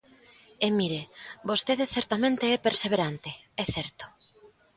E 0.65 0.67
mire, 0.77 1.01
vostede 1.49 1.91
certamente 1.95 2.45
é 2.55 2.57
perseverante, 2.67 3.29
é 3.63 3.65
certo. 3.75 4.05